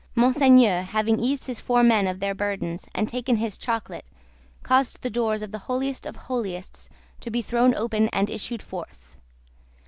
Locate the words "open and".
7.75-8.27